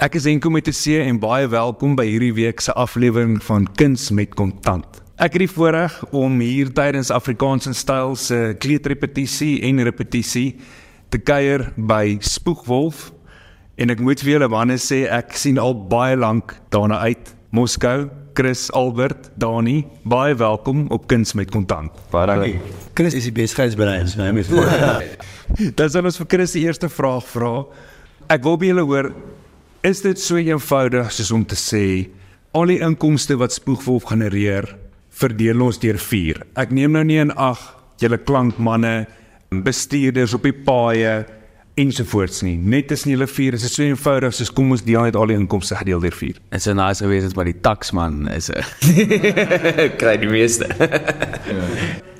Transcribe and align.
Ek 0.00 0.14
is 0.16 0.24
Enko 0.24 0.48
met 0.48 0.64
C 0.64 0.94
en 0.96 1.18
baie 1.20 1.44
welkom 1.52 1.92
by 1.92 2.06
hierdie 2.08 2.32
week 2.32 2.62
se 2.64 2.72
aflewering 2.72 3.34
van 3.44 3.66
Kuns 3.76 4.06
met 4.16 4.30
Kontant. 4.32 5.02
Ek 5.20 5.34
het 5.36 5.42
die 5.42 5.50
voorreg 5.50 5.92
om 6.16 6.38
hier 6.40 6.70
tydens 6.72 7.10
Afrikaans 7.12 7.68
in 7.68 7.74
styl 7.76 8.14
se 8.16 8.54
kleuterrepetisie 8.64 9.58
en 9.68 9.82
repetisie 9.84 10.54
te 11.12 11.18
kuier 11.20 11.66
by 11.76 12.16
Spoegwolf 12.24 13.10
en 13.76 13.92
ek 13.92 14.00
moet 14.00 14.24
vir 14.24 14.38
julle 14.38 14.48
manne 14.48 14.78
sê 14.80 15.02
ek 15.04 15.36
sien 15.36 15.60
al 15.60 15.76
baie 15.92 16.16
lank 16.16 16.54
daarna 16.72 17.02
uit. 17.04 17.34
Moskou, 17.52 18.08
Chris 18.32 18.70
Albert, 18.72 19.28
Dani, 19.36 19.82
baie 20.08 20.32
welkom 20.32 20.86
op 20.96 21.10
Kuns 21.12 21.36
met 21.36 21.52
Kontant. 21.52 21.92
Baie 22.08 22.30
dankie. 22.30 22.54
Chris 22.96 23.18
is 23.20 23.28
die 23.28 23.34
besigheidsbrein, 23.36 24.08
so 24.08 24.24
hy 24.24 24.32
moet 24.32 24.48
Dan 25.76 25.92
sal 25.92 26.08
ons 26.08 26.16
vir 26.22 26.30
Chris 26.38 26.56
die 26.56 26.64
eerste 26.64 26.88
vraag 26.88 27.28
vra. 27.34 27.52
Ek 28.32 28.48
wil 28.48 28.56
by 28.56 28.72
julle 28.72 28.86
hoor 28.88 29.10
Is 29.80 30.02
dit 30.04 30.18
so 30.20 30.36
eenvoudig 30.36 31.06
soos 31.08 31.30
om 31.32 31.40
te 31.48 31.56
sê 31.56 31.84
al 32.52 32.68
die 32.68 32.82
inkomste 32.84 33.38
wat 33.40 33.54
Spoegwolf 33.54 34.10
genereer, 34.10 34.66
verdeel 35.16 35.62
ons 35.64 35.78
deur 35.80 35.96
4? 35.96 36.42
Ek 36.60 36.74
neem 36.76 36.92
nou 36.92 37.00
nie 37.08 37.16
in 37.22 37.32
ag 37.32 37.62
julle 38.02 38.18
klankmanne, 38.20 39.06
bestuurders 39.64 40.34
op 40.36 40.44
die 40.44 40.52
paaie 40.52 41.14
ensovoorts 41.80 42.42
nie. 42.46 42.56
Net 42.56 42.90
is 42.94 43.04
nie 43.06 43.14
julle 43.16 43.26
4, 43.30 43.54
is 43.56 43.62
dit 43.66 43.72
so 43.72 43.82
eenvoudig 43.86 44.34
soos 44.36 44.50
kom 44.52 44.70
ons 44.74 44.82
deel 44.86 45.02
net 45.06 45.16
al 45.16 45.26
die 45.32 45.36
inkomste 45.38 45.76
gedeel 45.80 46.00
deur 46.04 46.12
4. 46.16 46.38
Dit 46.50 46.60
is 46.60 46.66
nice 46.78 47.02
geweest 47.04 47.26
dat 47.30 47.34
by 47.38 47.44
die 47.50 47.60
taxman 47.64 48.28
is 48.36 48.50
'n 48.50 48.62
kry 50.00 50.16
die 50.20 50.28
meeste. 50.30 50.66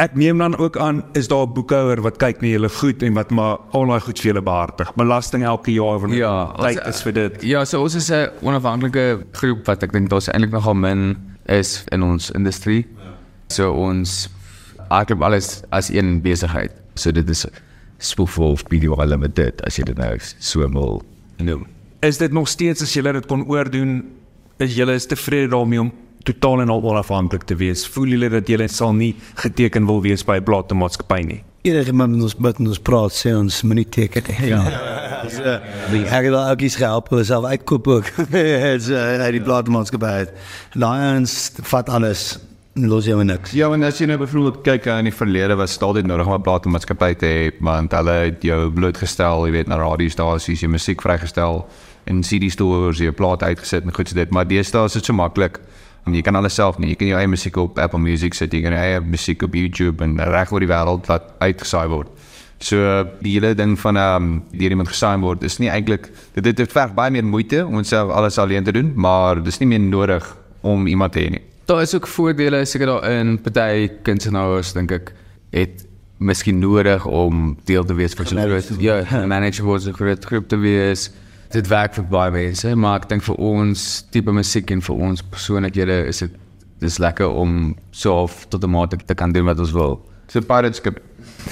Ek 0.01 0.15
neem 0.17 0.39
dan 0.41 0.57
ook 0.57 0.77
aan 0.81 1.03
is 1.13 1.29
daar 1.29 1.47
'n 1.47 1.53
boekhouer 1.55 2.01
wat 2.03 2.17
kyk 2.19 2.41
na 2.41 2.49
julle 2.49 2.69
goed 2.69 3.03
en 3.03 3.13
wat 3.15 3.31
maar 3.31 3.59
al 3.73 3.87
daai 3.87 4.01
goed 4.01 4.19
vir 4.19 4.33
julle 4.33 4.43
behartig. 4.43 4.95
Belasting 4.97 5.45
elke 5.45 5.73
jaar 5.73 5.99
van 6.01 6.11
Ja, 6.13 6.53
tyd 6.57 6.79
ons- 6.87 6.97
is 6.97 7.03
vir 7.03 7.13
dit. 7.13 7.43
ja, 7.43 7.65
so 7.65 7.83
ons 7.83 7.95
is 7.95 8.11
'n 8.11 8.29
onafhanklike 8.43 9.25
groep 9.33 9.67
wat 9.67 9.83
ek 9.83 9.93
dink 9.93 10.09
daar's 10.11 10.29
eintlik 10.29 10.51
nogal 10.53 10.75
min 10.75 11.17
is 11.47 11.85
in 11.93 12.03
ons 12.03 12.31
industrie. 12.31 12.87
So 13.49 13.73
ons 13.73 14.29
eigenlijk 14.91 15.23
alles 15.23 15.63
as 15.71 15.91
een 15.91 16.21
besigheid. 16.23 16.71
So 16.95 17.13
dit 17.13 17.29
is 17.29 17.47
Spoofwolf 18.01 18.65
BDO 18.71 18.97
Limited 19.05 19.61
as 19.69 19.77
jy 19.77 19.85
dit 19.91 19.99
nou 20.01 20.15
so 20.39 20.65
wil 20.73 21.03
noem. 21.45 21.67
Is 22.01 22.19
dit 22.21 22.33
nog 22.33 22.49
steeds 22.49 22.83
as 22.83 22.95
julle 22.97 23.13
dit 23.13 23.27
kon 23.29 23.45
oordoen, 23.49 24.01
is 24.61 24.73
julle 24.77 24.97
is 24.97 25.09
tevrede 25.09 25.51
daarmee 25.53 25.83
om 25.85 25.93
totaal 26.25 26.65
en 26.65 26.73
al 26.73 26.83
onafhanklik 26.83 27.45
te 27.49 27.57
wees? 27.61 27.85
Voel 27.93 28.15
julle 28.17 28.31
dat 28.33 28.49
julle 28.49 28.69
sal 28.73 28.95
nie 28.97 29.13
geteken 29.43 29.89
wil 29.89 30.01
wees 30.05 30.25
by 30.25 30.41
'n 30.41 30.45
platemaatskappy 30.45 31.21
nie? 31.29 31.43
Enige 31.63 31.93
man 31.93 32.11
met 32.11 32.23
ons 32.23 32.37
met 32.37 32.59
ons 32.59 32.79
praat 32.79 33.13
sê 33.13 33.37
ons 33.37 33.63
moenie 33.63 33.89
teken 33.89 34.23
nie. 34.29 34.49
Ja. 34.49 34.65
Die 35.93 36.05
ek 36.09 36.25
het 36.25 36.33
al 36.33 36.51
ook 36.51 36.61
iets 36.61 36.77
gehelp 36.81 37.11
hulle 37.13 37.25
self 37.25 37.45
uitkoop 37.45 37.87
ook. 37.87 38.07
Dit's 38.33 38.89
uh, 38.89 39.21
uit 39.21 39.33
die 39.33 39.43
platenmaatskappy. 39.45 40.31
Daai 40.73 41.19
ons 41.19 41.53
vat 41.69 41.89
alles 41.89 42.39
los 42.75 43.05
jou 43.05 43.25
niks. 43.25 43.53
Ja, 43.53 43.69
en 43.75 43.83
as 43.83 43.99
jy 43.99 44.07
nou 44.07 44.19
byvoorbeeld 44.21 44.63
kyk 44.67 44.87
aan 44.93 45.09
die 45.09 45.15
verlede 45.15 45.57
was 45.59 45.75
dit 45.75 45.83
altyd 45.83 46.07
nodig 46.07 46.27
om 46.27 46.35
'n 46.35 46.43
platenmaatskappy 46.43 47.15
te 47.15 47.27
hê, 47.27 47.51
want 47.61 47.93
hulle 47.93 48.17
het 48.31 48.43
jou 48.43 48.71
blootgestel, 48.71 49.47
jy 49.47 49.53
weet, 49.53 49.67
na 49.69 49.77
radiostasies, 49.77 50.61
jy 50.61 50.69
musiek 50.69 51.03
vrygestel 51.03 51.67
en 52.07 52.23
CD 52.23 52.51
stores, 52.51 53.01
'n 53.01 53.15
plaat 53.15 53.43
uitgesit 53.43 53.85
en 53.85 53.95
goed 53.95 54.09
so 54.09 54.15
dit, 54.15 54.31
maar 54.31 54.47
deesdae 54.47 54.85
is 54.85 54.93
dit 54.93 55.05
so 55.05 55.13
maklik. 55.13 55.61
En 56.07 56.15
jy 56.15 56.23
kan 56.23 56.35
alles 56.35 56.55
self 56.55 56.79
nie. 56.79 56.89
Jy 56.89 56.97
kan 56.97 57.09
jou 57.09 57.19
eie 57.19 57.29
musiek 57.29 57.57
op 57.57 57.79
Apple 57.79 57.99
Music 57.99 58.35
sit, 58.35 58.53
jy 58.53 58.63
kan 58.63 58.73
jou 58.73 58.81
eie 58.81 59.01
musiek 59.01 59.43
op 59.43 59.55
YouTube 59.55 60.05
en 60.05 60.17
reg 60.17 60.53
oor 60.53 60.61
die 60.61 60.69
wêreld 60.69 61.09
laat 61.09 61.23
uitgesaai 61.41 61.89
word. 61.89 62.09
So 62.59 62.77
die 63.21 63.33
hele 63.39 63.55
ding 63.55 63.79
van 63.79 63.97
ehm 63.97 64.23
um, 64.23 64.43
deur 64.53 64.71
iemand 64.71 64.89
gesaai 64.89 65.21
word 65.21 65.43
is 65.43 65.59
nie 65.59 65.71
eintlik 65.71 66.11
dit 66.35 66.57
dit 66.57 66.73
verg 66.73 66.95
baie 66.95 67.11
meer 67.11 67.25
moeite 67.25 67.67
om 67.67 67.85
self 67.85 68.11
alles 68.11 68.39
alleen 68.39 68.65
te 68.65 68.73
doen, 68.73 68.93
maar 68.95 69.43
dis 69.43 69.59
nie 69.59 69.69
meer 69.69 69.81
nodig 69.81 70.37
om 70.61 70.87
iemand 70.87 71.13
te 71.13 71.21
hê 71.21 71.31
nie. 71.31 71.50
Daar 71.71 71.83
is 71.83 71.95
ook 71.95 72.07
voordele 72.07 72.65
seker 72.65 72.87
daarin. 72.87 73.41
Party 73.41 73.91
kunstenaars 74.03 74.73
dink 74.75 74.91
ek 74.91 75.13
het 75.55 75.85
miskien 76.19 76.59
nodig 76.59 77.05
om 77.07 77.53
deel 77.65 77.85
te 77.87 77.95
wees 77.95 78.17
van 78.19 78.27
so 78.27 78.35
'n 78.35 78.49
groot 78.49 78.81
ja, 78.83 78.97
'n 79.07 79.29
manager 79.29 79.65
word 79.65 79.83
so 79.83 79.91
'n 79.91 79.95
groot 79.95 80.25
groep 80.25 80.49
te 80.49 80.57
wees. 80.57 81.13
Dit 81.51 81.69
werk 81.69 81.95
vir 81.95 82.05
baie 82.05 82.31
mense, 82.31 82.75
maar 82.75 82.97
ek 82.97 83.09
dink 83.09 83.23
vir 83.23 83.35
ons 83.35 84.05
tipe 84.11 84.33
musiek 84.33 84.71
en 84.71 84.83
vir 84.83 84.97
ons 84.97 85.23
persoonlikhede 85.23 86.07
is 86.07 86.19
dit 86.19 86.31
dis 86.79 86.99
lekker 86.99 87.29
om 87.29 87.77
so 87.91 88.23
of 88.23 88.47
tot 88.49 88.65
'n 88.65 88.71
mate 88.71 88.97
te 89.07 89.15
kan 89.15 89.33
doen 89.33 89.45
wat 89.45 89.59
ons 89.59 89.71
wil. 89.73 90.01
So 90.27 90.41
pirate 90.41 90.77
skip 90.77 91.01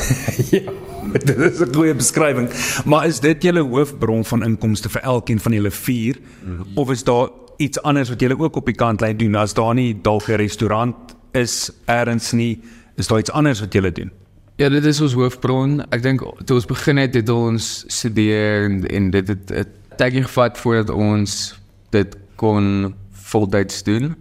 ja, 0.51 0.73
dit 1.13 1.39
is 1.39 1.61
'n 1.61 1.75
goeie 1.75 1.95
beskrywing. 1.95 2.49
Maar 2.85 3.07
is 3.07 3.21
dit 3.21 3.43
julle 3.43 3.63
hoofbron 3.63 4.25
van 4.25 4.43
inkomste 4.43 4.89
vir 4.89 5.03
elkeen 5.03 5.41
van 5.41 5.53
julle 5.53 5.71
4 5.71 6.19
mm 6.19 6.57
-hmm. 6.57 6.67
of 6.75 6.91
is 6.91 7.05
daar 7.05 7.29
iets 7.59 7.83
anders 7.83 8.09
wat 8.09 8.21
julle 8.21 8.39
ook 8.39 8.57
op 8.57 8.67
die 8.71 8.75
kant 8.79 9.03
lê 9.03 9.13
doen 9.17 9.35
as 9.35 9.55
daar 9.55 9.75
nie 9.75 9.93
dalk 10.03 10.29
'n 10.29 10.39
restaurant 10.39 10.95
is 11.33 11.71
ergens 11.85 12.33
nie, 12.33 12.61
is 12.97 13.07
daar 13.07 13.19
iets 13.19 13.31
anders 13.31 13.61
wat 13.61 13.73
julle 13.73 13.93
doen? 13.93 14.11
Ja, 14.57 14.69
dit 14.69 14.85
is 14.85 15.01
ons 15.01 15.13
hoofbron. 15.13 15.85
Ek 15.91 16.03
dink 16.03 16.23
toe 16.45 16.57
ons 16.57 16.67
begin 16.67 16.97
het, 16.97 17.15
het 17.15 17.29
ons 17.29 17.85
studeer 17.87 18.65
en, 18.65 18.87
en 18.87 19.11
dit 19.11 19.29
het 19.29 19.51
'n 19.51 19.67
tydjie 19.97 20.23
gevat 20.23 20.59
voordat 20.59 20.91
ons 20.91 21.59
dit 21.91 22.17
kon 22.37 22.95
voltyds 23.13 23.83
doen. 23.83 24.17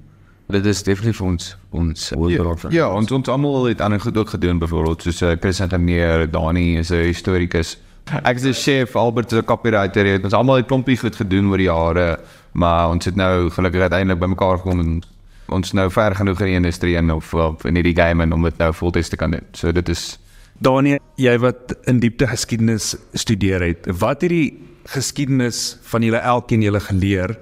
Dit 0.48 0.66
is 0.66 0.84
definitief 0.84 1.18
vir 1.18 1.28
ons 1.28 1.58
ons 1.70 2.10
hoofbron. 2.10 2.72
Ja, 2.72 2.94
ons 2.94 3.12
ons 3.12 3.28
almal 3.28 3.66
het 3.66 3.82
ander 3.82 4.00
goed 4.00 4.18
ook 4.18 4.30
gedoen 4.30 4.60
byvoorbeeld 4.60 5.02
soos 5.02 5.22
uh, 5.22 5.32
Chris 5.40 5.62
Antamir, 5.62 6.32
Dani 6.32 6.78
is 6.78 6.90
'n 6.90 7.10
historikus. 7.10 7.78
Ek 8.08 8.38
is 8.40 8.44
'n 8.44 8.54
chef, 8.54 8.96
Albert 8.96 9.32
is 9.32 9.40
'n 9.40 9.46
copywriter. 9.46 10.06
het 10.06 10.24
Ons 10.24 10.34
almal 10.34 10.56
het 10.56 10.66
klompie 10.66 10.98
goed 10.98 11.16
gedoen 11.16 11.50
oor 11.50 11.58
die 11.58 11.68
jare, 11.68 12.20
maar 12.54 12.90
ons 12.90 13.06
het 13.06 13.16
nou 13.16 13.50
gelukkig 13.50 13.82
uiteindelik 13.82 14.20
bymekaar 14.20 14.58
gekom 14.58 14.80
en 14.80 15.04
ons 15.48 15.74
nou 15.74 15.92
ver 15.92 16.16
genoeg 16.16 16.40
in 16.40 16.46
die 16.46 16.56
industrie 16.56 16.96
en 16.98 17.12
of, 17.12 17.34
of 17.34 17.66
in 17.66 17.76
hierdie 17.76 17.96
game 17.96 18.24
en 18.24 18.34
om 18.34 18.44
dit 18.44 18.58
nou 18.58 18.74
voltyds 18.74 19.10
te 19.10 19.16
kan 19.16 19.32
doen. 19.32 19.44
So 19.52 19.72
dit 19.72 19.90
is 19.90 20.20
Daniel, 20.60 21.00
jy 21.16 21.38
wat 21.40 21.76
in 21.84 22.00
diepte 22.00 22.28
geskiedenis 22.28 22.96
studeer 23.14 23.62
het, 23.62 23.88
wat 24.00 24.22
het 24.22 24.30
die 24.30 24.58
geskiedenis 24.86 25.78
van 25.84 26.02
julle 26.02 26.18
elkeen 26.18 26.62
julle 26.62 26.80
geleer 26.80 27.38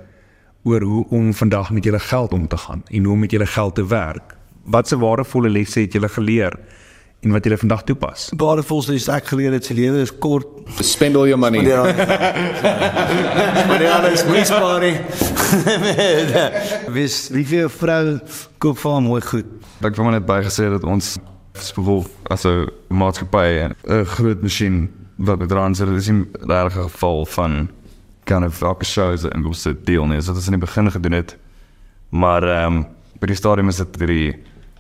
oor 0.64 0.82
hoe 0.82 1.06
om 1.10 1.34
vandag 1.34 1.70
met 1.72 1.84
julle 1.84 2.00
geld 2.00 2.34
om 2.34 2.48
te 2.48 2.58
gaan 2.58 2.84
en 2.90 3.04
hoe 3.04 3.14
om 3.14 3.20
met 3.20 3.32
julle 3.32 3.46
geld 3.46 3.76
te 3.76 3.88
werk? 3.88 4.36
Watse 4.64 4.98
waardevolle 4.98 5.50
lesse 5.50 5.80
het 5.80 5.94
julle 5.94 6.10
geleer 6.10 6.58
en 7.26 7.32
wat 7.34 7.44
julle 7.44 7.58
vandag 7.58 7.84
toepas? 7.84 8.28
Waardevol 8.38 8.84
is 8.94 9.08
ek 9.10 9.32
geleer 9.34 9.56
het 9.58 9.66
se 9.66 9.74
lewe 9.74 10.04
is 10.06 10.14
kort. 10.22 10.48
spend 10.80 11.16
all 11.18 11.28
your 11.28 11.40
money. 11.40 11.62
Maar 13.68 13.86
alles 13.98 14.26
moes 14.26 14.48
spaar. 14.48 14.80
nie. 14.82 14.98
Wis 16.98 17.30
lief 17.34 17.50
vir 17.50 17.60
jou 17.66 17.70
vrou 17.74 18.20
koop 18.62 18.78
vir 18.82 18.92
hom 18.92 19.10
mooi 19.10 19.22
goed. 19.26 19.48
Ek 19.86 19.98
maar 19.98 20.16
net 20.20 20.28
bygesê 20.30 20.70
dat 20.74 20.86
ons 20.86 21.16
spesifiek 21.56 22.06
as 22.30 22.46
'n 22.46 22.68
maatskappy 22.90 23.74
'n 23.74 24.06
groot 24.06 24.42
masjien 24.42 24.90
wat 25.18 25.40
bedraan 25.40 25.76
so 25.76 25.86
dit 25.86 25.96
is 25.96 26.10
'n 26.10 26.28
geval 26.70 27.26
van 27.26 27.70
kind 28.26 28.46
of 28.46 28.62
elke 28.62 28.86
shows 28.86 29.24
en 29.24 29.46
ons 29.46 29.64
het 29.64 29.86
deel 29.86 30.06
nie. 30.06 30.22
So 30.22 30.34
dit 30.34 30.42
is 30.42 30.48
in 30.48 30.60
die 30.60 30.66
begin 30.66 30.92
gedoen 30.92 31.14
het. 31.14 31.38
Maar 32.10 32.44
ehm 32.44 32.74
um, 32.74 32.86
by 33.20 33.28
die 33.28 33.36
stadium 33.36 33.70
is 33.70 33.78
dit 33.78 33.98
die 33.98 34.36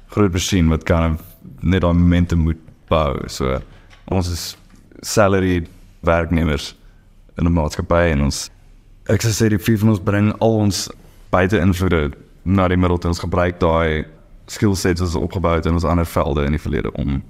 groot 0.07 0.31
masjien 0.31 0.69
wat 0.69 0.83
kind 0.83 1.13
of 1.13 1.34
net 1.61 1.81
daai 1.81 1.93
momentum 1.93 2.39
moet 2.39 2.61
bou. 2.89 3.17
So 3.27 3.59
ons 4.05 4.29
is 4.29 4.57
salary 5.01 5.67
werknemers 6.01 6.75
in 7.37 7.45
'n 7.45 7.53
maatskappy 7.53 8.11
en 8.11 8.21
ons 8.21 8.49
ek 9.09 9.21
sou 9.21 9.31
sê 9.31 9.49
die 9.49 9.59
vier 9.59 9.77
van 9.77 9.89
ons 9.89 9.99
bring 9.99 10.33
al 10.39 10.55
ons 10.65 10.89
buite 11.29 11.59
invloede 11.59 12.11
na 12.43 12.67
die 12.67 12.77
middel 12.77 12.97
toe 12.97 13.09
ons 13.09 13.19
gebruik 13.19 13.59
daai 13.59 14.05
skillsets 14.47 15.01
wat 15.01 15.09
ons 15.09 15.23
opgebou 15.23 15.55
het 15.55 15.65
in 15.65 15.73
ons 15.73 15.83
ander 15.83 16.05
velde 16.05 16.45
in 16.45 16.51
die 16.51 16.61
verlede 16.61 16.91
om 17.01 17.21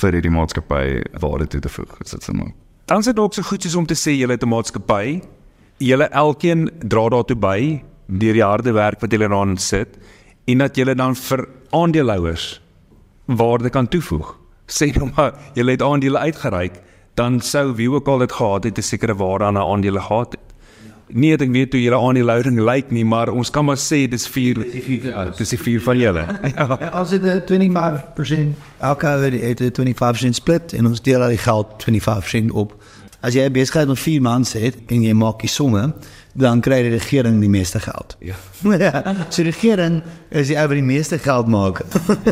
vir 0.00 0.12
hierdie 0.12 0.32
maatskappy 0.32 1.02
waarde 1.20 1.46
toe 1.46 1.60
te 1.60 1.68
voeg. 1.68 1.98
Dit 1.98 2.08
sit 2.08 2.32
maar. 2.32 2.52
Dan 2.86 2.98
is 2.98 3.04
dit 3.04 3.18
ook 3.18 3.34
so 3.34 3.42
goed 3.42 3.62
soos 3.62 3.74
om 3.74 3.86
te 3.86 3.94
sê 3.94 4.16
julle 4.16 4.32
het 4.32 4.42
'n 4.42 4.48
maatskappy. 4.48 5.22
Julle 5.78 6.08
elkeen 6.08 6.70
dra 6.80 7.08
daartoe 7.08 7.36
by 7.36 7.82
deur 8.06 8.32
die 8.32 8.44
harde 8.44 8.72
werk 8.72 9.00
wat 9.00 9.12
julle 9.12 9.28
daarin 9.28 9.56
sit 9.56 9.98
en 10.46 10.58
dat 10.58 10.76
julle 10.76 10.94
dan 10.94 11.14
vir 11.14 11.48
aandeelhouers 11.70 12.60
waarde 13.26 13.70
kan 13.70 13.88
toevoeg. 13.88 14.36
Sê 14.66 14.90
nou 14.94 15.10
maar 15.14 15.34
julle 15.54 15.70
het 15.70 15.82
aandele 15.82 16.18
uitgereik, 16.18 16.80
dan 17.14 17.40
sou 17.40 17.74
wie 17.74 17.90
ook 17.90 18.08
al 18.08 18.18
dit 18.18 18.32
gehad 18.32 18.64
het 18.64 18.78
'n 18.78 18.82
sekere 18.82 19.14
waarde 19.14 19.44
aan 19.44 19.54
'n 19.54 19.70
aandele 19.72 20.00
gehad 20.00 20.32
het. 20.32 20.40
Nie 21.08 21.30
dat 21.30 21.46
ek 21.46 21.52
weet 21.52 21.72
hoe 21.72 21.82
julle 21.82 21.98
aandelehouding 21.98 22.58
lyk 22.60 22.90
nie, 22.90 23.04
maar 23.04 23.28
ons 23.28 23.50
kan 23.50 23.64
maar 23.64 23.78
sê 23.78 24.08
dis 24.08 24.26
4 24.28 24.54
dis 25.38 25.48
die 25.48 25.58
4 25.58 25.80
van 25.80 25.98
julle. 25.98 26.24
As 26.92 27.10
dit 27.10 27.22
'n 27.22 27.42
25% 27.46 28.56
elke 28.78 29.06
het 29.06 29.60
'n 29.60 29.94
25% 29.94 30.34
split 30.34 30.72
en 30.72 30.86
ons 30.86 31.02
deel 31.02 31.22
al 31.22 31.28
die 31.28 31.38
geld 31.38 31.66
25% 31.78 32.50
op. 32.50 32.74
As 33.20 33.34
jy 33.34 33.46
'n 33.46 33.52
besigheid 33.52 33.88
met 33.88 33.98
4 33.98 34.22
mense 34.22 34.58
het 34.58 34.76
en 34.86 35.02
jy 35.02 35.12
maak 35.12 35.40
die 35.40 35.48
somme, 35.48 35.94
dan 36.36 36.60
kry 36.60 36.82
die 36.84 36.92
regering 36.92 37.38
die 37.40 37.50
meeste 37.50 37.80
geld. 37.80 38.16
Ja. 38.20 38.36
so 39.30 39.42
die 39.42 39.50
regering 39.50 40.02
is 40.28 40.50
die 40.50 40.58
ou 40.60 40.66
wat 40.68 40.76
die 40.76 40.84
meeste 40.84 41.18
geld 41.22 41.48
maak. 41.48 41.80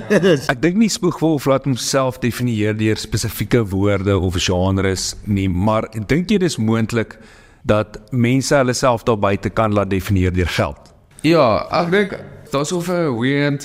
Ek 0.52 0.60
dink 0.60 0.76
nie 0.80 0.90
Spoegwolf 0.92 1.48
laat 1.48 1.64
homself 1.68 2.20
definieer 2.20 2.76
deur 2.76 3.00
spesifieke 3.00 3.64
woorde 3.72 4.18
of 4.18 4.36
genres 4.36 5.14
nie, 5.24 5.48
maar 5.48 5.88
dink 5.94 6.32
jy 6.32 6.42
dis 6.44 6.58
moontlik 6.60 7.16
dat 7.64 7.96
mense 8.12 8.52
hulle 8.56 8.76
self 8.76 9.06
daar 9.08 9.20
buite 9.20 9.48
kan 9.48 9.72
laat 9.72 9.90
definieer 9.92 10.34
deur 10.36 10.52
geld. 10.52 10.92
Ja, 11.24 11.64
ek 11.72 11.90
dink 11.94 12.18
daar's 12.52 12.72
of 12.76 12.88
'n 12.92 13.16
weird 13.16 13.64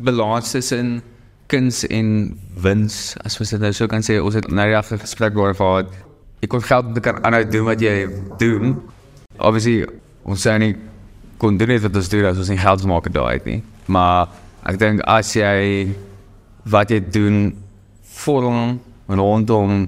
balans 0.00 0.50
tussen 0.50 1.02
kuns 1.48 1.84
en 1.86 2.38
wins, 2.62 3.16
as 3.24 3.38
ons 3.40 3.50
dit 3.50 3.60
nou 3.60 3.72
so 3.72 3.86
kan 3.86 4.04
sê. 4.04 4.20
Ons 4.20 4.34
het 4.34 4.48
nou 4.48 4.68
die 4.68 4.98
gesprek 4.98 5.36
oor 5.36 5.54
gehad. 5.54 5.92
Jy 6.40 6.48
kon 6.48 6.62
geld 6.62 6.86
om 6.86 6.94
te 6.94 7.00
kan 7.00 7.24
aanhou 7.24 7.44
doen 7.50 7.64
wat 7.64 7.80
jy 7.80 8.08
doen. 8.38 8.76
Obviously, 9.38 9.86
ons 10.24 10.42
sê 10.46 10.58
nie 10.58 10.74
kon 11.38 11.56
doen 11.56 11.68
dit 11.68 11.82
wat 11.82 11.96
ons 11.96 12.08
doen 12.08 12.26
as 12.26 12.38
ons 12.38 12.50
nie 12.50 12.58
geld 12.58 12.84
maak 12.90 13.08
daai 13.14 13.38
uit 13.38 13.44
nie. 13.46 13.62
Maar 13.86 14.28
ek 14.68 14.78
dink 14.78 15.02
as 15.06 15.30
jy 15.36 15.88
wat 16.68 16.90
jy 16.90 17.00
doen 17.00 17.56
vorm 18.02 18.80
rondom 19.08 19.86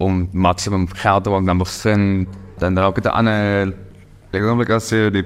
om 0.00 0.28
maksimum 0.32 0.86
geld 0.88 1.24
te 1.24 1.30
maak 1.30 1.46
dan 1.48 1.58
begin 1.58 2.26
dan 2.60 2.76
raak 2.78 2.94
dit 2.94 3.06
'n 3.06 3.16
ander 3.16 3.72
Ek 4.30 4.44
dink 4.46 4.60
ek 4.62 4.70
as 4.70 4.92
jy 4.92 5.08
die 5.10 5.24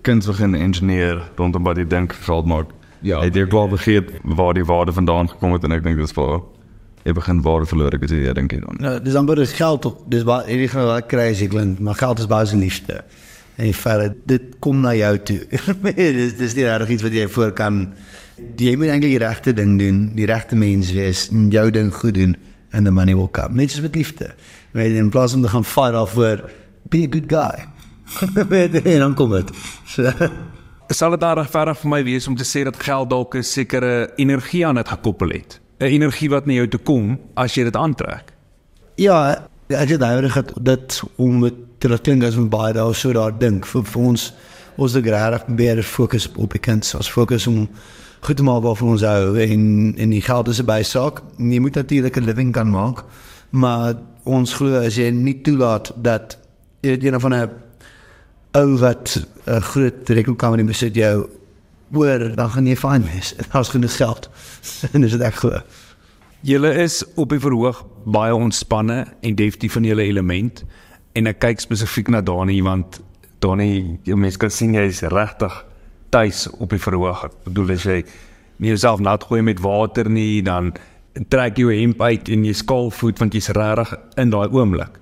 kind 0.00 0.24
begin 0.24 0.54
ingenieur 0.56 1.18
rondom 1.36 1.66
wat 1.66 1.76
jy 1.76 1.84
dink 1.84 2.14
geld 2.24 2.46
maak. 2.48 2.70
Ja. 3.04 3.18
Het 3.20 3.34
jy 3.36 3.46
klaar 3.52 3.68
vergeet 3.68 4.08
waar 4.24 4.54
die 4.56 4.64
waarde 4.64 4.94
vandaan 4.96 5.28
gekom 5.28 5.52
het 5.52 5.64
en 5.64 5.72
ek 5.76 5.82
dink 5.84 5.98
dis 6.00 6.14
vir 6.16 6.40
jy 7.06 7.14
begin 7.14 7.42
waarde 7.44 7.68
verloor 7.70 7.94
ek 7.94 8.04
as 8.08 8.14
jy 8.14 8.34
dink 8.34 8.52
jy 8.52 8.60
dan. 8.64 8.80
Nou, 8.82 8.96
dis 9.02 9.14
amper 9.18 9.38
dis 9.38 9.54
geld 9.56 9.86
op. 9.86 10.02
Dis 10.10 10.26
wat 10.26 10.50
hierdie 10.50 10.68
gaan 10.72 10.88
wat 10.90 11.08
crazy 11.10 11.46
klink, 11.52 11.78
maar 11.78 11.98
geld 11.98 12.22
is 12.22 12.28
basies 12.30 12.58
liefde. 12.60 13.00
En 13.56 13.68
jy 13.68 13.74
vat 13.78 14.18
dit 14.28 14.48
kom 14.60 14.82
na 14.84 14.92
jou 14.96 15.14
toe. 15.30 15.40
dis 15.94 16.36
dis 16.36 16.56
nie 16.58 16.66
regtig 16.66 16.96
iets 16.96 17.06
wat 17.06 17.16
jy 17.16 17.28
voor 17.38 17.54
kan 17.56 17.86
jy 18.60 18.74
moet 18.76 18.92
eintlik 18.92 19.14
die 19.14 19.22
regte 19.22 19.54
ding 19.56 19.78
doen, 19.80 20.02
die 20.16 20.26
regte 20.28 20.58
mens 20.58 20.90
wees, 20.92 21.26
en 21.32 21.48
jou 21.54 21.70
ding 21.72 21.88
goed 21.94 22.18
doen 22.18 22.36
and 22.72 22.84
the 22.84 22.92
money 22.92 23.14
will 23.16 23.30
come. 23.32 23.56
Net 23.56 23.72
soos 23.72 23.86
met 23.86 23.96
liefde. 23.96 24.32
Weet 24.76 24.92
jy, 24.92 25.00
in 25.00 25.10
plaas 25.14 25.34
om 25.36 25.42
te 25.46 25.52
gaan 25.52 25.64
fight 25.64 25.96
off 25.96 26.12
voor 26.18 26.44
be 26.92 27.06
a 27.06 27.10
good 27.10 27.30
guy. 27.30 27.64
Weet 28.52 28.82
en 28.82 28.98
dan 28.98 29.14
kom 29.14 29.32
dit. 29.34 29.50
So, 29.88 30.12
Sal 30.94 31.16
dit 31.16 31.20
daar 31.20 31.40
regverdig 31.40 31.80
vir 31.80 31.90
my 31.90 31.98
wees 32.06 32.28
om 32.30 32.36
te 32.38 32.44
sê 32.46 32.62
dat 32.62 32.76
geld 32.78 33.10
dalk 33.10 33.34
'n 33.34 33.42
sekere 33.42 34.12
energie 34.16 34.66
aan 34.66 34.78
dit 34.78 34.88
gekoppel 34.88 35.34
het? 35.34 35.58
'n 35.78 35.84
Energie 35.84 36.30
wat 36.30 36.46
na 36.46 36.52
jou 36.52 36.68
toe 36.68 36.80
kom 36.80 37.18
as 37.34 37.54
jy 37.54 37.64
dit 37.64 37.76
aantrek. 37.76 38.32
Ja, 38.96 39.48
as 39.68 39.90
jy 39.90 39.96
daai 39.96 40.28
het 40.28 40.52
dit 40.62 41.02
om 41.16 41.38
met 41.38 41.54
te 41.78 41.88
laat 41.88 42.00
klink 42.00 42.24
as 42.24 42.36
ons 42.36 42.48
baie 42.48 42.72
daar 42.72 42.94
so 42.94 43.12
daar 43.12 43.38
dink 43.38 43.66
vir, 43.66 43.84
vir 43.84 44.02
ons 44.02 44.32
ons 44.76 44.92
het 44.92 45.04
regtig 45.04 45.46
meer 45.48 45.82
fokus 45.82 46.28
op 46.36 46.52
die 46.52 46.60
kind, 46.60 46.84
ons 46.96 47.10
fokus 47.10 47.46
om 47.46 47.68
goed 48.20 48.36
te 48.36 48.42
maak 48.44 48.62
waarvan 48.62 48.88
ons 48.88 49.04
hou 49.04 49.36
en 49.40 49.94
en 49.96 50.10
die 50.10 50.22
geld 50.22 50.48
is 50.48 50.60
'n 50.60 50.66
bysaak. 50.66 51.22
Jy 51.38 51.60
moet 51.60 51.74
natuurlik 51.74 52.16
'n 52.16 52.24
living 52.24 52.52
kan 52.52 52.70
maak, 52.70 53.04
maar 53.50 53.94
ons 54.24 54.54
glo 54.54 54.80
as 54.80 54.96
jy 54.96 55.10
nie 55.10 55.40
toelaat 55.42 55.92
dat 55.96 56.38
jy 56.82 56.98
een 57.00 57.20
van 57.20 57.34
'n 57.34 57.50
ou 58.52 58.78
wat 58.78 59.26
'n 59.46 59.60
groot 59.60 60.08
rekenkamer 60.08 60.58
in 60.58 60.66
besit 60.66 60.94
jou 60.94 61.28
hoor, 61.92 62.34
dan 62.36 62.50
gaan 62.50 62.66
jy 62.66 62.76
fyn 62.76 63.04
wees. 63.06 63.34
Daar's 63.52 63.68
genoeg 63.68 63.96
geld. 63.96 64.30
en 64.92 65.04
dis 65.04 65.14
dit 65.14 65.22
ek 65.22 65.42
glo. 65.42 65.60
Julle 66.46 66.72
is 66.82 67.00
op 67.16 67.32
die 67.32 67.40
verhoog 67.42 67.80
baie 68.04 68.34
ontspanne 68.34 69.04
en 69.20 69.34
definitief 69.34 69.72
van 69.78 69.86
julle 69.88 70.04
element 70.06 70.62
en 71.16 71.30
ek 71.30 71.40
kyk 71.42 71.62
spesifiek 71.64 72.10
na 72.12 72.20
Dani 72.22 72.60
want 72.62 73.00
Dani, 73.42 73.98
jy 74.06 74.16
mens 74.18 74.36
kan 74.40 74.52
sien 74.52 74.76
jy 74.76 74.84
is 74.88 75.02
regtig 75.12 75.54
tuis 76.14 76.46
op 76.54 76.70
die 76.72 76.80
verhoog. 76.80 77.26
Ek 77.26 77.34
bedoel 77.48 77.72
as 77.74 77.86
jy 77.88 78.02
nie 78.62 78.70
jouself 78.72 79.02
nat 79.04 79.24
gooi 79.28 79.42
met 79.44 79.60
water 79.64 80.08
nie, 80.12 80.42
dan 80.44 80.72
trek 81.32 81.58
jy 81.58 81.66
jou 81.66 81.74
hemp 81.80 82.04
uit 82.04 82.30
en 82.32 82.44
jy 82.46 82.54
skaal 82.56 82.90
voet 82.94 83.20
want 83.20 83.36
jy's 83.36 83.50
regtig 83.56 83.96
in 84.20 84.32
daai 84.32 84.46
oomblik. 84.46 85.00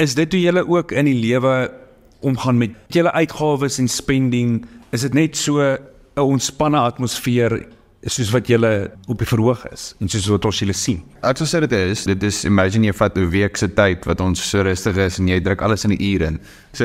Is 0.00 0.16
dit 0.18 0.32
hoe 0.32 0.42
julle 0.42 0.64
ook 0.68 0.92
in 0.92 1.08
die 1.08 1.18
lewe 1.18 1.54
omgaan 2.24 2.58
met 2.60 2.76
julle 2.92 3.12
uitgawes 3.12 3.78
en 3.82 3.88
spending? 3.88 4.62
Is 4.94 5.02
dit 5.02 5.14
net 5.14 5.36
so 5.36 5.58
'n 5.58 5.78
ontspanne 6.22 6.78
atmosfeer 6.78 7.66
soos 8.04 8.30
wat 8.30 8.46
julle 8.46 8.92
op 9.08 9.18
die 9.18 9.26
verhoog 9.26 9.64
is 9.72 9.94
en 9.98 10.08
soos 10.08 10.28
wat 10.30 10.44
ons 10.44 10.58
julle 10.58 10.72
sien? 10.76 11.00
Ek 11.22 11.40
sou 11.40 11.46
sê 11.48 11.60
dit 11.64 11.72
is, 11.72 12.04
dit 12.04 12.22
is 12.22 12.44
imagine 12.44 12.86
jy 12.86 12.92
vat 12.92 13.16
'n 13.18 13.30
week 13.30 13.56
se 13.56 13.68
tyd 13.68 14.04
wat 14.06 14.20
ons 14.20 14.38
so 14.50 14.62
rustig 14.62 14.96
is 14.96 15.18
en 15.18 15.28
jy 15.28 15.40
druk 15.40 15.62
alles 15.62 15.84
in 15.84 15.90
'n 15.90 16.02
uur 16.02 16.22
in. 16.22 16.40
So 16.72 16.84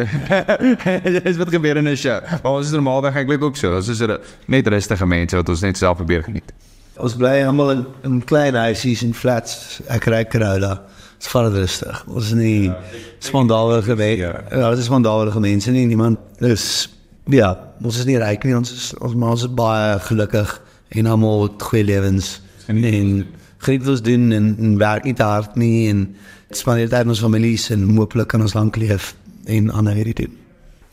dis 1.26 1.38
wat 1.38 1.50
gebeur 1.50 1.78
in 1.78 1.88
'n 1.88 1.96
show. 1.96 2.20
Maar 2.44 2.52
ons 2.52 2.66
is 2.66 2.72
normaalweg 2.72 3.16
eintlik 3.16 3.44
ook 3.44 3.58
so. 3.58 3.76
Ons 3.76 3.88
is 3.90 4.00
er 4.00 4.20
net 4.48 4.68
rustige 4.68 5.06
mense 5.06 5.36
wat 5.36 5.50
ons 5.50 5.62
net 5.62 5.78
self 5.78 5.98
probeer 5.98 6.24
geniet. 6.24 6.52
Ons 6.98 7.16
bly 7.16 7.44
almal 7.46 7.72
in, 7.72 7.86
in 8.04 8.24
klein 8.26 8.56
huisies 8.56 9.04
en 9.04 9.14
flats. 9.14 9.82
Ek 9.88 10.06
ry 10.06 10.26
Corolla. 10.26 10.82
Dit's 11.20 11.28
vaar 11.28 11.52
rustig. 11.52 12.06
Ons 12.08 12.26
is 12.26 12.34
nie 12.34 12.72
spandalige 13.20 13.96
mense. 13.96 14.44
Ja, 14.50 14.70
dit 14.70 14.80
is 14.80 14.86
spandalige 14.86 15.40
mense 15.40 15.72
nie. 15.72 15.86
Niemand 15.86 16.18
is 16.42 16.90
ja, 17.32 17.50
ons 17.84 18.00
is 18.00 18.08
nie 18.10 18.18
ryk 18.22 18.46
nie. 18.48 18.56
Ons 18.58 18.72
is 18.74 18.90
ons 19.00 19.16
maar 19.16 19.36
ons 19.36 19.46
is 19.46 19.54
baie 19.54 20.00
gelukkig 20.08 20.56
en 20.98 21.10
almal 21.10 21.48
het 21.48 21.62
goeie 21.70 21.86
lewens 21.86 22.40
en, 22.68 22.82
en 22.84 23.10
geniet 23.60 23.86
wat 23.86 23.94
ons 23.96 24.04
doen 24.06 24.32
en, 24.32 24.52
en 24.58 24.78
werk 24.82 25.06
nie 25.06 25.16
te 25.18 25.26
hard 25.26 25.58
nie 25.60 25.90
en 25.92 26.06
spandeer 26.56 26.90
tyd 26.90 27.06
met 27.06 27.14
ons 27.14 27.24
families 27.24 27.70
en 27.76 27.86
hooplik 27.98 28.32
kan 28.32 28.42
ons 28.42 28.56
lank 28.58 28.80
leef 28.82 29.14
en 29.50 29.70
ander 29.70 29.98
hierdie 29.98 30.18
doen. 30.24 30.38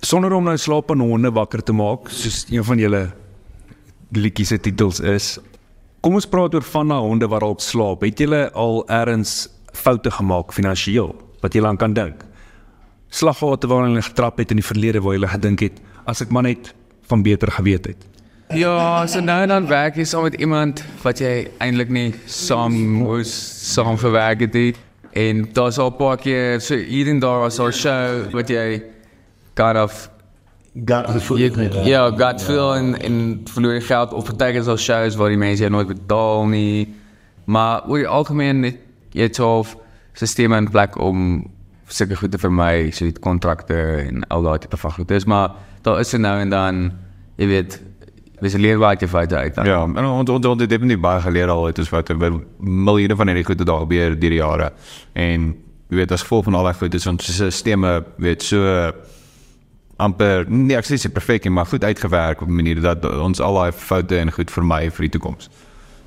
Sonder 0.05 0.35
om 0.37 0.44
nou 0.44 0.56
slapende 0.61 1.06
honde 1.09 1.33
wakker 1.33 1.62
te 1.65 1.75
maak, 1.75 2.11
soos 2.12 2.44
een 2.53 2.65
van 2.65 2.81
julle 2.81 3.03
liedjies 4.17 4.53
se 4.53 4.59
titels 4.62 5.00
is. 5.00 5.37
Kom 6.05 6.19
ons 6.19 6.29
praat 6.31 6.55
oor 6.55 6.65
van 6.65 6.93
na 6.93 7.00
honde 7.03 7.29
wat 7.33 7.43
dalk 7.43 7.62
slaap. 7.65 8.05
Het 8.05 8.27
julle 8.27 8.43
al 8.55 8.83
ergens 8.93 9.49
foute 9.77 10.12
gemaak 10.12 10.55
finansiëel 10.55 11.15
wat 11.43 11.56
jy 11.56 11.65
aan 11.65 11.81
kan 11.81 11.97
dink? 11.97 12.23
Slaggate 13.08 13.67
waarin 13.67 13.94
hulle 13.94 14.03
getrap 14.03 14.38
het 14.38 14.50
in 14.50 14.56
die 14.56 14.67
verlede 14.67 15.00
waar 15.00 15.14
jy 15.14 15.29
gedink 15.29 15.61
het 15.61 15.81
as 16.06 16.23
ek 16.23 16.31
maar 16.31 16.43
net 16.43 16.75
van 17.06 17.23
beter 17.23 17.50
geweet 17.50 17.87
het. 17.87 18.06
Ja, 18.55 19.06
so 19.06 19.20
nou 19.20 19.43
en 19.43 19.49
dan 19.49 19.67
werk 19.67 19.97
jy 19.97 20.05
saam 20.06 20.23
met 20.23 20.35
iemand 20.38 20.85
wat 21.03 21.19
jy 21.19 21.49
eintlik 21.58 21.88
nie 21.91 22.14
saam 22.26 22.76
moes 23.00 23.32
saam 23.75 23.99
gewerk 23.99 24.41
het 24.41 24.55
nie. 24.55 24.75
En 25.17 25.49
daar's 25.53 25.79
al 25.79 25.91
'n 25.91 25.97
paar 25.97 26.17
keer 26.17 26.61
so 26.61 26.76
hier 26.76 27.08
en 27.08 27.19
daar 27.19 27.41
was 27.41 27.58
'n 27.58 27.73
show 27.73 28.31
wat 28.32 28.49
jy 28.49 28.82
kind 29.55 29.76
of 29.76 30.11
Got 30.85 31.06
the 31.06 31.35
jy, 31.38 31.88
ja, 31.88 32.11
got 32.11 32.43
veel 32.43 32.75
en 32.75 33.00
en 33.00 33.41
verloor 33.44 33.81
geld 33.81 34.12
of 34.12 34.25
partykeer 34.25 34.61
is 34.61 34.67
al 34.67 34.76
shows 34.76 35.17
waar 35.17 35.29
die 35.29 35.38
mense 35.38 35.62
jou 35.62 35.70
nooit 35.70 35.87
betaal 35.88 36.47
nie. 36.47 36.94
Maar 37.44 37.88
oor 37.88 37.99
die 37.99 38.09
algemeen 38.09 38.62
het 38.62 38.76
jy 39.11 39.23
het 39.23 39.37
half 39.37 39.76
sisteme 40.12 40.56
in 40.56 40.69
plek 40.70 40.99
om 40.99 41.47
sulke 41.87 42.17
goed 42.17 42.31
te 42.31 42.38
vermy, 42.38 42.91
so 42.91 43.05
die 43.05 43.21
kontrakte 43.23 43.77
en 44.06 44.25
al 44.29 44.43
daai 44.43 44.59
tipe 44.59 44.77
van 44.77 44.93
goed. 44.93 45.09
Dis 45.09 45.25
maar 45.25 45.55
daar 45.83 46.00
is 46.00 46.12
er 46.12 46.21
nou 46.21 46.41
en 46.41 46.50
dan 46.50 46.87
jy 47.37 47.47
weet 47.47 47.83
Dis 48.40 48.52
leer 48.61 48.76
wat 48.76 49.00
jy 49.00 49.09
foute 49.09 49.37
uit. 49.37 49.59
Ja, 49.64 49.78
en 49.88 50.05
ons 50.05 50.31
ons 50.31 50.47
ons 50.47 50.61
het 50.61 50.69
definitief 50.69 51.00
baie 51.00 51.23
geleer 51.25 51.49
al 51.49 51.71
uit 51.71 51.78
ons 51.81 51.93
by 52.21 52.31
miljoene 52.61 53.16
van 53.16 53.31
hierdie 53.33 53.45
goede 53.49 53.64
daar 53.64 53.87
gebeur 53.87 54.12
deur 54.12 54.35
die 54.35 54.40
jare. 54.43 54.73
En 55.16 55.55
jy 55.88 56.00
weet 56.02 56.12
as 56.12 56.25
gevolg 56.26 56.45
van 56.45 56.59
al 56.59 56.69
daai 56.69 56.76
foute 56.76 57.00
is 57.00 57.07
ons 57.09 57.31
sisteme 57.38 58.05
weet 58.21 58.45
so 58.45 58.93
amper 59.97 60.45
nee, 60.50 60.76
ek 60.76 60.85
sê 60.85 60.99
dit 61.00 61.14
perfek, 61.14 61.47
nie, 61.47 61.55
maar 61.57 61.69
goed 61.71 61.85
uitgewerk 61.85 62.43
op 62.45 62.49
'n 62.49 62.59
manier 62.61 62.81
dat 62.81 63.05
ons 63.05 63.40
al 63.40 63.55
daai 63.55 63.73
foute 63.73 64.19
en 64.19 64.33
goed 64.33 64.50
vermy 64.50 64.90
vir 64.90 65.09
die 65.09 65.14
toekoms. 65.16 65.49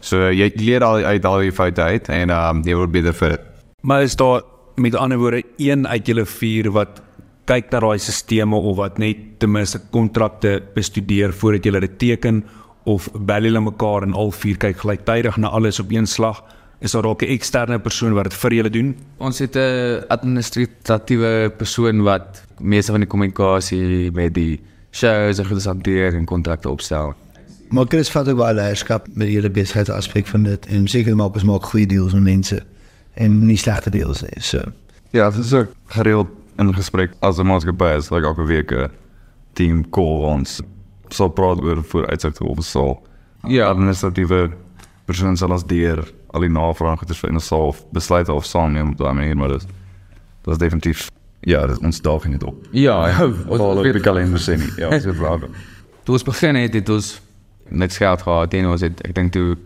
So 0.02 0.30
jy 0.30 0.52
leer 0.56 0.84
al 0.84 1.02
uit 1.04 1.26
al 1.26 1.40
die 1.40 1.52
foute 1.52 1.82
uit 1.82 2.10
en 2.10 2.30
ehm 2.30 2.58
um, 2.58 2.64
jy 2.64 2.76
word 2.76 2.92
beter 2.92 3.14
vir 3.14 3.30
dit. 3.30 3.42
Maar 3.82 4.04
is 4.04 4.16
daar 4.16 4.44
met 4.80 4.96
ander 4.96 5.18
woorde 5.18 5.44
een 5.58 5.88
uit 5.88 6.08
julle 6.08 6.26
vier 6.26 6.72
wat 6.72 7.02
kyk 7.50 7.72
na 7.74 7.82
daai 7.82 8.00
sisteme 8.02 8.56
of 8.56 8.78
wat 8.78 9.00
net 9.02 9.40
ten 9.42 9.52
minste 9.52 9.82
kontrakte 9.92 10.60
bestudeer 10.76 11.34
voordat 11.34 11.66
jy 11.66 11.80
dit 11.80 11.98
teken 12.00 12.44
of 12.90 13.10
bel 13.14 13.48
julle 13.50 13.62
mekaar 13.62 14.06
en 14.08 14.14
al 14.14 14.32
vier 14.32 14.58
kyk 14.58 14.82
gelyktydig 14.84 15.38
na 15.38 15.50
alles 15.50 15.80
op 15.80 15.92
een 15.92 16.08
slag? 16.08 16.44
Is 16.80 16.92
daar 16.92 17.04
dalk 17.04 17.24
'n 17.24 17.34
eksterne 17.36 17.80
persoon 17.80 18.14
wat 18.14 18.24
dit 18.24 18.34
vir 18.34 18.54
julle 18.54 18.70
doen? 18.70 18.96
Ons 19.18 19.40
het 19.40 19.56
'n 19.56 20.04
administratiewe 20.08 21.52
persoon 21.58 22.04
wat 22.04 22.44
meeste 22.60 22.92
van 22.92 23.02
die 23.02 23.10
kommunikasie 23.10 24.12
met 24.12 24.34
die 24.34 24.60
shows 24.92 25.40
en 25.40 25.46
goedes 25.46 25.66
hanteer 25.66 26.14
en 26.14 26.26
kontrakte 26.26 26.70
opstel. 26.70 27.14
Maar 27.70 27.86
Chris 27.88 28.10
vat 28.10 28.30
ook 28.30 28.38
baie 28.38 28.54
leierskap 28.54 29.08
met 29.14 29.28
die 29.28 29.36
hele 29.36 29.50
besigheidsaspek 29.50 30.28
van 30.28 30.44
dit 30.44 30.66
en 30.66 30.88
seker 30.88 31.16
maak 31.16 31.34
ons 31.34 31.44
maak 31.44 31.64
goeie 31.64 31.88
deals 31.88 32.14
met 32.14 32.24
mense 32.24 32.64
en 33.20 33.40
nie 33.46 33.58
slegte 33.60 33.92
deals 33.94 34.24
nie. 34.26 34.40
So 34.40 34.64
Ja, 35.12 35.30
dit 35.34 35.42
is 35.42 35.54
ook 35.54 35.72
gereeld 35.96 36.28
in 36.58 36.74
gesprek 36.76 37.14
as 37.20 37.40
'n 37.40 37.46
maatskappy 37.46 37.96
is, 37.98 38.10
like 38.10 38.26
elke 38.26 38.46
week 38.46 38.72
'n 38.72 38.90
team 39.54 39.90
call 39.90 40.24
ons 40.24 40.62
so 41.10 41.30
praat 41.30 41.62
oor 41.62 41.84
vooruitsigte 41.84 42.44
of 42.44 42.64
so. 42.64 43.02
Ja. 43.48 43.70
administratiewe 43.70 44.52
persoon 45.06 45.38
sal 45.38 45.54
as 45.54 45.64
deur 45.64 46.04
al 46.28 46.42
die 46.42 46.50
navrae 46.50 46.98
goeders 46.98 47.20
vir 47.20 47.32
ons 47.32 47.48
sal 47.48 47.76
besluit 47.96 48.30
of 48.30 48.46
saamneem 48.46 48.92
op 48.92 48.98
daai 48.98 49.14
manier, 49.14 49.38
maar 49.38 49.50
dit 49.56 49.66
dit 50.44 50.54
is 50.54 50.58
definitief 50.58 51.10
ja, 51.40 51.66
dit 51.68 51.80
ons 51.80 52.02
daag 52.02 52.26
nie 52.28 52.42
op. 52.46 52.68
Ja, 52.72 53.08
ja. 53.08 53.26
Ons 53.48 53.60
al 53.60 53.78
op 53.78 53.84
die 53.84 54.02
kalender 54.04 54.58
nie. 54.58 54.72
Ja, 54.78 55.00
so 55.00 55.14
braaf. 55.14 55.42
Toe 56.04 56.14
ons 56.14 56.24
begin 56.24 56.56
het, 56.56 56.74
het 56.74 56.90
ons 56.90 57.22
net 57.70 57.96
geld 57.96 58.22
gehad 58.22 58.54
en 58.54 58.66
ons 58.66 58.82
het 58.82 59.02
ek 59.08 59.16
dink 59.16 59.32
toe 59.32 59.58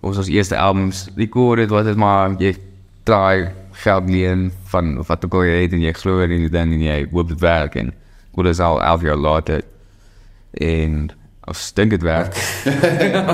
ons 0.00 0.18
ons 0.18 0.28
eerste 0.28 0.58
albums 0.58 1.08
record 1.16 1.58
het, 1.58 1.70
was 1.70 1.86
dit 1.86 1.96
maar 1.96 2.34
jy 2.38 2.54
draai 3.08 3.48
geld 3.82 4.10
leen 4.10 4.48
van 4.72 4.96
wat 5.08 5.24
ook 5.24 5.38
al 5.38 5.46
jy 5.48 5.62
het 5.64 5.74
en 5.76 5.84
jy 5.86 5.94
glo 5.96 6.20
in 6.24 6.34
dit 6.44 6.52
dan 6.52 6.74
en 6.74 6.82
jy 6.84 6.98
hoop 7.12 7.32
dit 7.32 7.40
werk 7.40 7.78
en 7.80 7.92
goed 8.36 8.50
is 8.50 8.60
al 8.60 8.80
11 8.82 9.06
jaar 9.08 9.20
later 9.22 9.62
en 10.52 11.08
as 11.48 11.72
dink 11.72 11.90
dit 11.94 12.02
werk. 12.04 12.36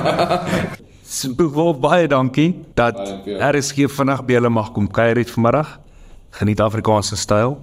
Simpel 1.14 1.74
baie 1.78 2.06
dankie 2.10 2.50
dat 2.78 2.98
RSG 3.26 3.88
vandag 3.92 4.24
by 4.26 4.36
julle 4.36 4.50
mag 4.50 4.72
kom 4.74 4.86
kuier 4.90 5.18
het 5.20 5.30
vanmiddag. 5.30 5.78
Geniet 6.38 6.62
Afrikaanse 6.62 7.16
styl. 7.16 7.58